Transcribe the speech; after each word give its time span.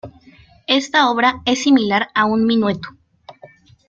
Esta 0.65 1.11
obra 1.11 1.43
es 1.45 1.61
similar 1.61 2.07
a 2.15 2.25
un 2.25 2.47
minueto. 2.47 2.89